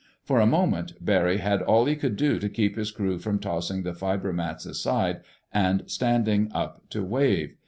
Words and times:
For 0.23 0.39
a 0.39 0.47
moment, 0.47 0.93
Barry 0.99 1.37
had 1.37 1.61
all 1.61 1.85
he 1.85 1.95
could 1.95 2.15
do 2.15 2.39
to 2.39 2.49
keep 2.49 2.75
his 2.75 2.89
crew 2.89 3.19
from 3.19 3.37
tossing 3.37 3.83
the 3.83 3.93
fiber 3.93 4.33
mats 4.33 4.65
aside 4.65 5.21
and 5.53 5.83
standing 5.85 6.51
up 6.55 6.89
to 6.89 7.03
wave. 7.03 7.53